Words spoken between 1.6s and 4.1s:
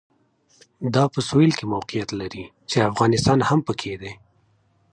موقعیت لري چې افغانستان هم پکې